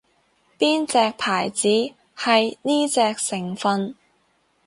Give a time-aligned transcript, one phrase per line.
[0.57, 3.95] 邊隻牌子係呢隻成份